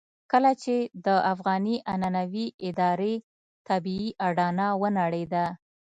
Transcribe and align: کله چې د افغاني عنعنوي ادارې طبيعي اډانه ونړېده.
کله 0.31 0.51
چې 0.63 0.75
د 1.05 1.07
افغاني 1.33 1.75
عنعنوي 1.91 2.47
ادارې 2.67 3.15
طبيعي 3.69 4.09
اډانه 4.27 4.67
ونړېده. 4.81 5.45